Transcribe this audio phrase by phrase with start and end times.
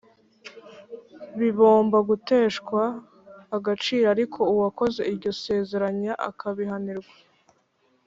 [1.39, 2.81] Bibomba guteshwa
[3.57, 7.15] agaciro ariko uwakoze iryo sezeranya akabihanirwa